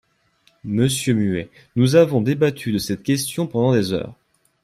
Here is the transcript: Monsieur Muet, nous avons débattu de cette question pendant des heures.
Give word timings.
Monsieur 0.63 1.13
Muet, 1.13 1.51
nous 1.75 1.93
avons 1.95 2.21
débattu 2.21 2.71
de 2.71 2.79
cette 2.79 3.03
question 3.03 3.45
pendant 3.45 3.73
des 3.73 3.93
heures. 3.93 4.15